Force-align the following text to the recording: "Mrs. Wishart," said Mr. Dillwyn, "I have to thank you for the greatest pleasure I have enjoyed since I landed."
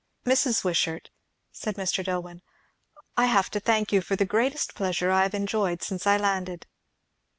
"Mrs. 0.25 0.63
Wishart," 0.63 1.11
said 1.51 1.75
Mr. 1.75 2.03
Dillwyn, 2.03 2.41
"I 3.15 3.25
have 3.27 3.51
to 3.51 3.59
thank 3.59 3.91
you 3.93 4.01
for 4.01 4.15
the 4.15 4.25
greatest 4.25 4.73
pleasure 4.73 5.11
I 5.11 5.21
have 5.21 5.35
enjoyed 5.35 5.83
since 5.83 6.07
I 6.07 6.17
landed." 6.17 6.65